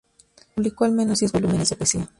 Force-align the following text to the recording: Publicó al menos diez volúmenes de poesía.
Publicó 0.55 0.85
al 0.85 0.93
menos 0.93 1.19
diez 1.19 1.31
volúmenes 1.31 1.69
de 1.69 1.75
poesía. 1.75 2.09